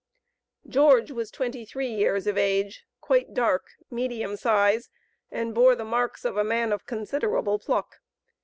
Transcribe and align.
George 0.67 1.11
was 1.11 1.29
twenty 1.29 1.63
three 1.63 1.93
years 1.93 2.25
of 2.25 2.35
age, 2.35 2.87
quite 3.01 3.35
dark, 3.35 3.67
medium 3.91 4.35
size, 4.35 4.89
and 5.29 5.53
bore 5.53 5.75
the 5.75 5.85
marks 5.85 6.25
of 6.25 6.37
a 6.37 6.43
man 6.43 6.71
of 6.71 6.87
considerable 6.87 7.59
pluck. 7.59 7.99